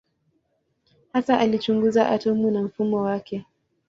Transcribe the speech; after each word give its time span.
Hasa 1.13 1.39
alichunguza 1.39 2.09
atomu 2.09 2.51
na 2.51 2.61
mfumo 2.63 3.01
wake. 3.01 3.45